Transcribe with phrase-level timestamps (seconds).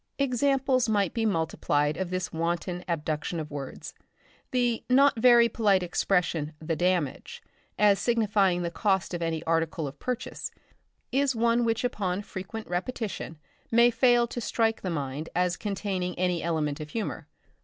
[0.17, 3.93] Examples might be multiplied of this wanton abduction of words.
[4.49, 7.43] The not very polite expression "the damage,"
[7.77, 10.49] as signifying the cost of any article of purchase,
[11.11, 13.37] is one which upon frequent repetition
[13.69, 17.27] may fail to strike the mind as containing any element of humour.